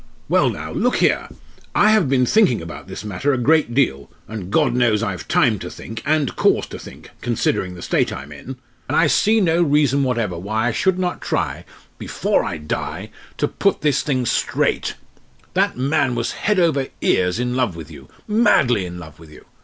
"Well, 0.27 0.49
now 0.49 0.71
look 0.71 0.95
here! 0.95 1.29
I 1.75 1.91
have 1.91 2.09
been 2.09 2.25
thinking 2.25 2.59
about 2.59 2.87
this 2.87 3.03
matter 3.05 3.33
a 3.33 3.37
great 3.37 3.75
deal 3.75 4.09
and 4.27 4.49
God 4.49 4.73
knows 4.73 5.03
I've 5.03 5.27
time 5.27 5.59
to 5.59 5.69
think 5.69 6.01
and 6.07 6.35
cause 6.35 6.65
to 6.69 6.79
think, 6.79 7.11
considering 7.21 7.75
the 7.75 7.83
state 7.83 8.11
I'm 8.11 8.31
in 8.31 8.57
and 8.87 8.97
I 8.97 9.05
see 9.05 9.39
no 9.39 9.61
reason 9.61 10.01
whatever 10.03 10.39
why 10.39 10.69
I 10.69 10.71
should 10.71 10.97
not 10.97 11.21
try 11.21 11.65
before 11.99 12.43
I 12.43 12.57
die 12.57 13.11
to 13.37 13.47
put 13.47 13.81
this 13.81 14.01
thing 14.01 14.25
straight. 14.25 14.95
That 15.53 15.77
man 15.77 16.15
was 16.15 16.31
head 16.31 16.57
over 16.57 16.87
ears 17.01 17.39
in 17.39 17.55
love 17.55 17.75
with 17.75 17.91
you, 17.91 18.09
madly 18.27 18.87
in 18.87 18.97
love 18.97 19.19
with 19.19 19.29
you. 19.29 19.45